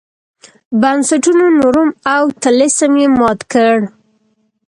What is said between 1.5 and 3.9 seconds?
نورم او طلسم یې مات کړ.